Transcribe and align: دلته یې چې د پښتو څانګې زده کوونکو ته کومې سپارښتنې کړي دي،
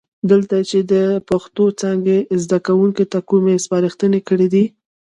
دلته 0.29 0.53
یې 0.59 0.65
چې 0.71 0.79
د 0.91 0.93
پښتو 1.29 1.63
څانګې 1.81 2.17
زده 2.43 2.57
کوونکو 2.67 3.03
ته 3.11 3.19
کومې 3.29 3.55
سپارښتنې 3.65 4.19
کړي 4.29 4.47
دي، 4.53 4.65